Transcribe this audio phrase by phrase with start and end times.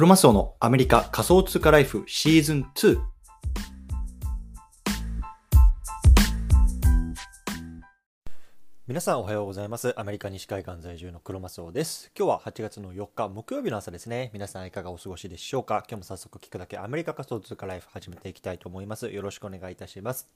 [0.00, 2.98] クロマスオのアメリカ仮想通貨ライフシーズン2。
[8.86, 9.92] 皆さんおはようございます。
[10.00, 12.10] アメリカ西海岸在住のクロマスオです。
[12.18, 14.30] 今日は8月の4日木曜日の朝ですね。
[14.32, 15.84] 皆さんいかがお過ごしでしょうか？
[15.86, 19.10] 今日も早速聞くだけアメリカ仮想通貨ライフ始めていきたいと思います。
[19.10, 20.26] よろしくお願いいたします。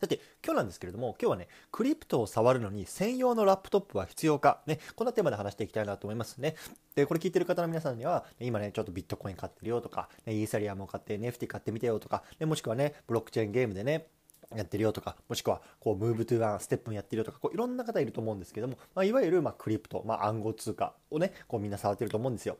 [0.00, 6.56] さて、今日なんですけれども、今日はね、クリプトを触るのに専用のラップトップは必要か、ね、こんなテーマで話していきたいなと思いますね。
[6.94, 14.08] で、これ聞いてる方の皆さんには、今ね、ちょっとビットコイン買ってるよとか、ね、イーサリアムを買って NFT 買ってみてよとか、ね、もしくはね、ブロックチェーンゲームでね、
[14.54, 22.58] やってるよとか、もしくは、こう、 Move to Earn、 STEPN やってるよとか、こう、いろんな方いると思うんですけども、まあ、いわゆる、まあ、クリプト、まあ、暗号通貨をね、こう、みんな触ってると思うんですよ。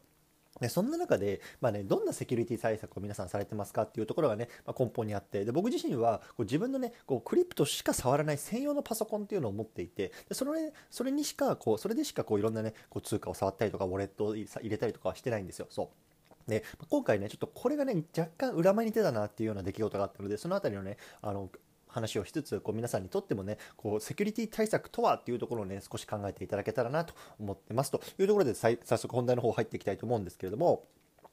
[0.61, 15.67] でそんな中で、まあね、どんなセキュリティ対策を皆さんされてますかっていうところがね、まあ、根本にあってで僕自身はこう自分のねこうクリプトしか触らない専用のパソコンっていうのを持っていてでそれそれにしかこうそれでしかこういろんなねこう通貨を触ったりとかウォレットを入れたりとかはしてないんですよ。
[15.71, 16.51] そう。
[16.51, 21.51] で今回ねちょっとこれがね若干裏前に出たなっていうような出来事があったのでその辺りのねあの
[21.97, 30.85] 話をしつつこう皆さんにとってもねこうセキュリティ対策とはっていうところをね少し考えていただけたらなと思ってますというところで早速本題の方入っていきたいと思うんですけれども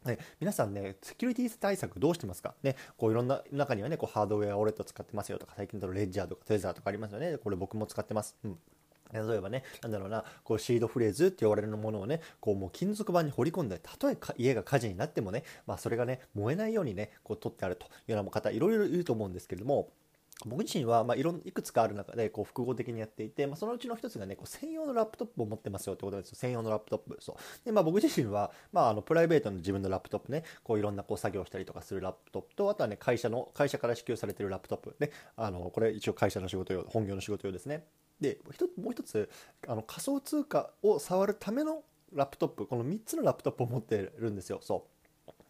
[0.06, 2.56] ね、皆さんね、セキュリティ対策どうしてますか？
[2.62, 7.38] ね、こういろんな中にはね、こうハードウェアウォレット使ってますよとか、最近だとレッジャーとかテザーとかありますよね。
[7.38, 8.36] これ僕も使ってます。
[8.44, 8.58] うん。
[9.14, 19.90] 例えばね、なんだろうな、こうシードフレーズって言われるものをね、こうもう金属板に掘り込んで、たとえ家が火事になってもね、まあそれがね、燃えないようにね、こう取ってあるというような方、いろいろいると思うんですけれども、
[20.46, 27.18] 僕自身は、まあ、いろんいくつかある中でこう複合的にやっていて、まあ、そのうちの一つがねこう専用のラップトップを持ってますよってことです専用のラップトップ。
[27.22, 27.66] そう。
[27.66, 35.12] で、まあ、僕自身は、まあ、あのプライベートの自分のラップトップねこういろんなこう作業したりとかするラップトップとあとはね会社の会社から支給されてるラップトップね。
[35.38, 37.86] あのこれ一応会社の仕事用本業の仕事用ですね。
[38.20, 38.40] で
[38.78, 39.30] もう一つ
[39.68, 44.60] あの仮想通貨を触るためのラップトップこの3つのラップトップを持ってるんですよ。
[44.62, 44.93] そう。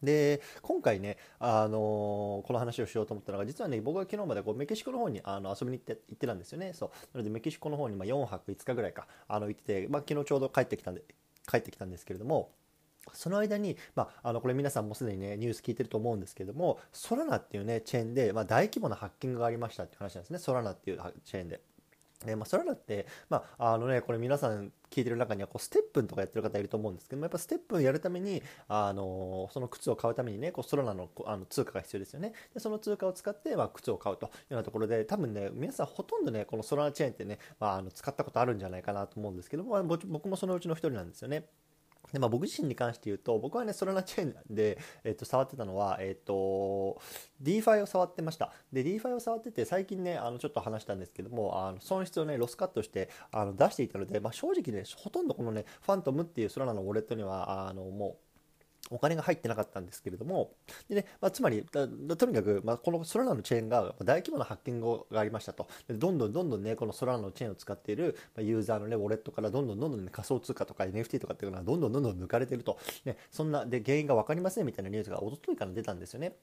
[0.04, 6.74] で今回ね、あのー、この話をしようと思ったのが実はね僕は昨日までこうメキシコの方にあの遊びに行って行ってたんですよね。
[6.74, 6.90] そう。
[7.14, 11.04] なのでメキシコの方にま4泊5日ぐらいかあの行ってて、まあ、昨日ちょうど帰ってきたんで
[11.50, 12.52] 帰ってきたんですけれども
[13.12, 20.40] その間に、まあ、あのこれ皆さんもすでにねニュース聞いてると思うんですけどもソラナっていうねチェーンで、まあ、大規模なハッキングがありましたっていう話なんですね。
[20.40, 21.62] ソラナっていうチェーンで。
[22.26, 41.46] でまあ、それだって、まあ、あのね、これ皆さん聞いてる中にはこうステップンとかやってる方いると思うんですけどもやっぱステップンやるためにあのその靴を買うためにねこうソロナのあの通貨が必要ですよねでその通貨を使って、まあ、靴を買うというようなところで多分ね皆さんほとんどねこのソロナチェーンってね、まあ、あの使ったことあるんじゃないかなと思うんですけども、僕もそのうちの1人なんですよね。
[42.12, 47.02] でまあ、僕自身に関して言うと僕はねソラナチェーンで、えー、と触ってたのは、えーと、
[47.42, 48.52] DeFi を触ってました。
[48.72, 58.23] で DeFi を触ってて最近ねあのちょっと話したんですけどもあの損失をねロスカットしてあの出していたので、まあ、正直ねほとんどこのねファントムっていうソラナのウォレットにはあのもう
[58.90, 60.52] お金が入ってなかったんですけれども、
[60.90, 61.86] でねまあ、つまりと
[62.26, 76.36] にかく、まあ、このソラナのチェーンが大規模なハッキングがありましたと、どんどんどんどんね、このソラナのチェーンを使っているユーザーのね、ウォレットからどんどんどんどん、ね、仮想通貨とか NFT とかっていうのはどんどんどんどん抜かれてると、ね、そんなで原因が分かりませんみたいなニュースが一昨日から出たんですよね。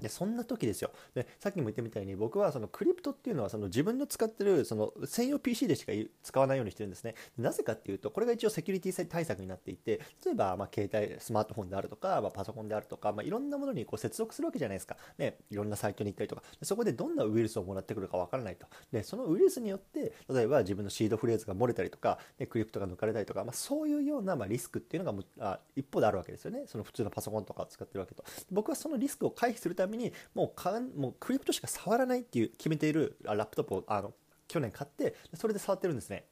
[0.00, 0.90] でそんな時ですよ。
[1.14, 7.14] でさっきも言ったみたいに僕はそのクリプトっていうのはその自分の使ってるその専用 PC でしか使わないようにしてるんですね。
[7.38, 16.42] なぜかっていうとこれが一応セキュリティ対策になっていて例えばま携帯スマートフォンであるとか、まあ、パソコンであるとか、まあ、いろんなものにこう接続するわけじゃないですか、ね、いろんなサイトに行ったりとか。
[16.62, 18.66] そこでどんなウイルスをもらってくるかわからないと。
[18.90, 26.64] でそのウイルスによって例えば自分のシードフレーズが漏れたりとか、ね、クリプトが抜かれたりとか、まあ、そういうようなまリスクっていうのがあ一方であるわけですよね。
[26.66, 28.24] その普通のパソコンとかを使ってるわけと。
[28.50, 34.12] 僕はそのリスクを回避するためにもうかんもうクリプトしか触らないっていう決めているラップトップをあの
[34.48, 36.24] 去年買ってそれで触ってるんですね。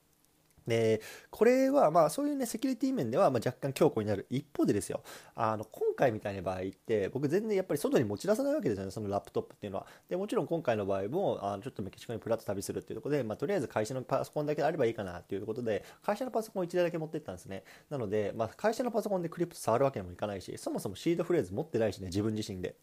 [0.66, 4.26] でこれはまあそういうねセキュリティ面ではま若干強固になる。
[4.30, 5.02] 一方でですよ
[5.34, 9.86] あの今回みたいな場合って僕全然やっぱり外に持ち出さないわけですよねそのラップトップっていうのは。
[10.08, 17.64] でもちろん今回の場合もあのちょっとメキシコにプラッと旅するっていうところで、まあ、とりあえず会社のパソコンだけあればいいかなっていうことで会社のパソコン1台だけ持ってったんですね。
[17.90, 22.76] なので、まあ、会社のパソコンでクリプト触るわけにもいかないしそもそもシードフレーズ持ってないしね自分自身で。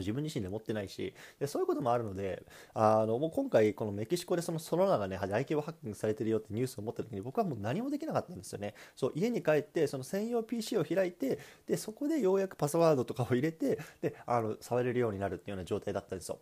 [0.00, 2.44] 自分自身で持ってないしでそういうこともあるので
[2.74, 8.74] あのもう今回このメキシコでそのソロナがね大規模ハッキングされてるよってニュースを持った時に僕はもう何もできなかったんですよね。
[8.94, 16.38] そう家に帰ってその専用 PC を開いてでそこでようやくパスワードとかを入れてであの触れるようになるっていうような状態だったんですよ。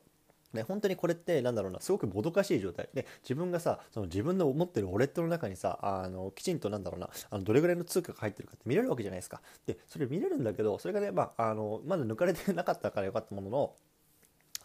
[0.54, 2.88] ね、本当にこれってなんだろうなすごくもどかしい状態。
[2.94, 9.40] で自分がさその自分の持ってるウォレットの中にさあのきちんとなんだろうなあのどれぐらいの通貨が入ってるかって見れるわけじゃないですか。
[9.66, 13.74] でそれ見れるんだけどそれがね、まあ、あのまだ抜かれてなかったからよかったものの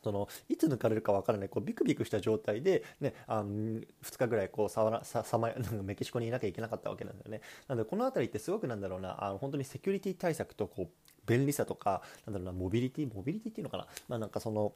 [0.04, 3.84] そのいつ抜かれるかわからないこうビクビクした状態で、ね、あの2
[4.18, 7.42] 日ぐらいこうさわらささまなんかメキシコにいなきゃいけなかったわけなんだよね。
[7.68, 10.88] なのでこの辺りってすごくなんだろうなあの本当にセキュリティ対策とこう
[11.26, 14.74] 便利さとかなんだろうなモビリティモビリティっていうのかな,、まあ、なんかその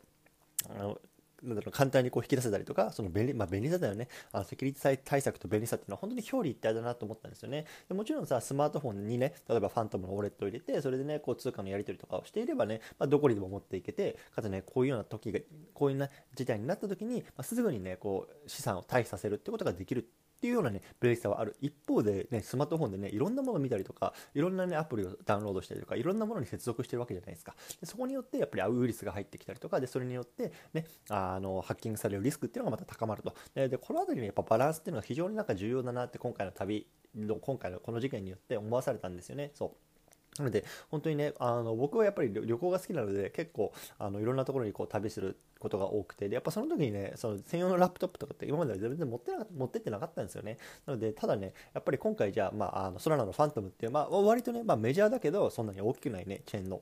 [0.70, 1.00] あの
[1.44, 4.08] なんだろう簡単にこう引き出せたりとか、その便利、まあ、便利さだよね。
[4.32, 7.66] あのセキュリティ対策と便利さっていうのは本当に表裏一体だなと思ったんですよね。
[7.88, 15.40] でもちろんさ、スマートフォンにね、例えばファントムのウォレットを入れて、それでね、こう通貨のやり取りとかをしていればね、まあ、どこにでも持っていけて、かつね、こういうような時が、
[15.74, 20.08] こういうな事態になった時に、まあ、すぐにね、こう資産を退避させるってことができる
[20.44, 21.56] っていうようなね、便利さはある。
[21.62, 27.56] 一方でね、スマートフォンでね、いろんなものを見たりとか、いろんなね、アプリをダウンロードしたりとか、いろんなものに接続してるわけじゃないですか。
[27.80, 33.34] でそこによって、やっぱりウイルスが入ってきたりとか、で、それによって、ね、あの、ハッキングされるリスクっていうのがまた高まると。
[33.56, 36.86] で、でこの辺りのやっぱバランスっていうのが非常になんか重要だなって今回の旅
[37.16, 39.52] の、今回のこの事件によって思わされたんですよね。
[39.54, 39.93] そう。
[40.40, 50.58] なので、本当にね、あの僕はやっぱり旅行が好きなので、結構あのいろんなところにこう旅することが多くて、でやっぱその時にね、その専用のラップトップとかって今までは全然持ってな持ってってなかったんですよね。
[50.86, 56.82] なので、ただね、やっぱり今回じゃあ、まあ、あのソラナのファントムっていう、まあ、割とね、まあ、メジャーだけど、そんなに大きくないね、チェーンの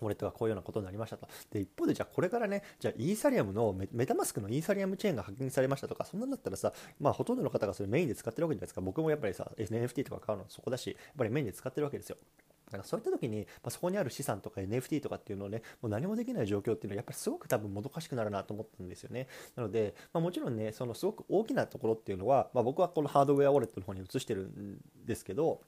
[0.00, 1.28] ウォレットがこういうようなことになりましたと。
[1.50, 8.80] で、一方でじゃあこれからね、じゃあイーサリアムのメタマスクのイーサリアムチェーンが発見されましたとか、そんなんだったらさ、まあほとんどの方がそれメインで使ってるわけじゃないですか。
[8.80, 12.16] 僕もやっぱりさ、NFT とか買うのそこだし、やっぱりメインで使ってるわけですよ。
[12.72, 19.28] だかそういった時に、まあ、そこにある資産とか NFT とかっていうのをね、もう何もできない状況っていうのはやっぱりすごく多分もどかしくなるなと思ったんですよね。
[19.56, 25.60] なので、まあ、もちろんね、そのすごく大きなところっていうのは、まあ、僕はこのハードウェアウォレットの方に移してるんですけど、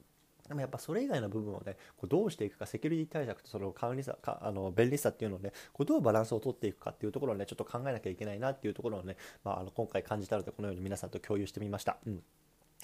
[0.48, 11.96] でもやっぱそれ以外の部分をね、こうどうしていくか、セキュリティ対策とその管理さ、かあの便利さっていうのをね、こうどうバランスを取っていくかっていうところをね、ちょっと考えなきゃいけないなっていうところをね、まあ、あの今回感じたので、このように皆さんと共有してみました。
[12.06, 12.22] うん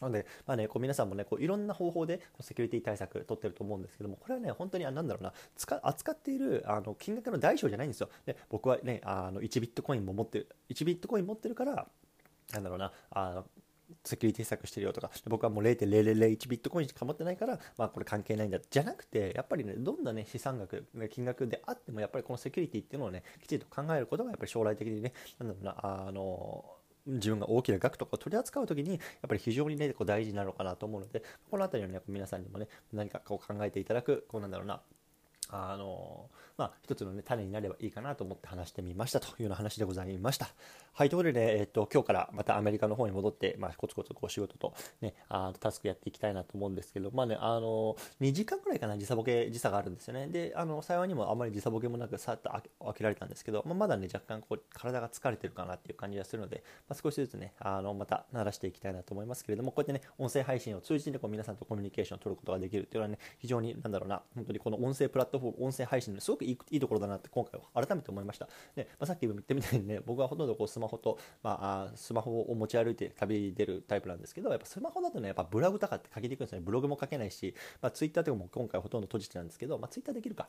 [0.01, 5.33] なので、まあね、こう皆さんもね、こういろんな方法でセキュリティ対策取ってると思うんですけども、これはね、本当に、なんだろうな、
[5.83, 8.09] 扱っているあの金額の大小じゃないんですよ。
[8.27, 11.87] で、僕はね、あの1ビットコインも持ってる、1ビットコイン持ってるから、
[12.53, 13.47] なんだろうな、あの
[14.05, 18.59] セキュリティ策してるよとか、僕はもう0.0001ビットコインしか持ってないから、まあこれ関係ないんだ。
[18.59, 26.65] じゃなくて、やっぱりね、どんなね、資産額、金額であっても、やっぱりこのセキュリティっていうのをね、きちんと考えることが、やっぱり将来的にね、なんだろうな、あの、
[27.07, 34.81] 自分が大きな額とかを取り扱う時にやっぱり非常にねこう大事なのかなと思うのでこの辺りはね皆さんにもね何かこう考えていただくこうなんだろうな
[35.53, 40.49] あのまあ、一つの、ね、種になればいいかなと思って話してみましたというような話でございました。
[40.93, 50.27] はい、ということで、ね、えっと、今日からまたアメリカの方に戻って、まあ、コツコツこう仕事と、ね、あタスクやっていきたいなと思うんですけど、まあね、あの、2時間ぐらいかな、時差ボケ、時差があるんですよね。
[50.27, 52.63] で、あの、幸いにもあまり時差ボケもなく、さっと開
[52.95, 68.49] けられたんですけど、まあ、まだね、若干こう、体が疲れてるかなっていう感じがするので、まあ、少しずつね、あの、また慣らしていきたいなと思いますけれども、こうやってね、音声配信を通じて、こう皆さんとコミュニケーションを取ることができるっていうのはね、非常に、なんだろうな、本当にこの音声プラットフォーム、音声配信のすごくいいいいところだなって今回は改めて思いました。
[68.75, 76.61] でまあ、さっき言ってみたいにね、僕はほとんどこうスマホと、まあ、スマホを持ち歩いて旅に出るタイプなんですけど、やっぱスマホだとね、やっぱブログとかって書きにくいんですね。
[76.61, 80.49] ブログも書けないし、まあ、ツイッターとかも今回ほとんど閉じてたんですけど、まあ、ツイッターできるか。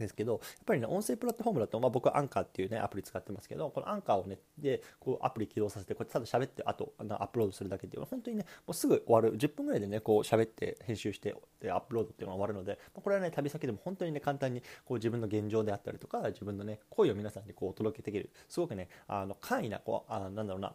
[0.00, 20.74] ですけど、やっぱりね、音声プラットフォームだと、まあ、僕はアンカーっていうね、アプリ使ってますけど、このアンカーをね、で、こうアプリ起動させて、こうやってただ喋って、あと、アップロードするだけっていうのは、本当にね、もうすぐ終わる、10分ぐらいでね、こう喋って、編集して、でアップロードっていうのが終わるので、まあ、これはね、旅先でも本当にね、簡単にこう自分の現状であったりとか、自分のね、声を皆さんにこうお届けできる、すごくね、あの、簡易な、こう、あなんだろうな、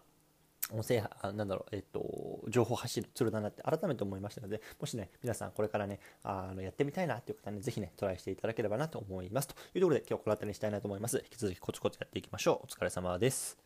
[0.71, 1.03] 音声、
[1.33, 9.47] なんだろう、えっと、情報発信のツールだなって改めて思いましたので、もしね、皆さんこれからね、あのやってみたいなっていう方ね、ぜひね、トライしていただければなと思います。
[9.47, 11.17] というところで、今日この辺りにしたいなと思います。
[11.17, 12.65] 引き続きコツコツやっていきましょう。
[12.65, 13.64] お疲れ様です。